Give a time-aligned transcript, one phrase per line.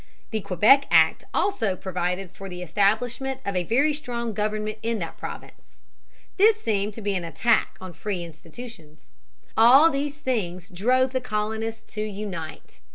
[0.31, 5.15] The Quebec Act also provided for the establishment of a very strong government in that
[5.15, 5.77] province.
[6.37, 9.11] This seemed to be an attack on free institutions.
[9.55, 12.79] All these things drove the colonists to unite.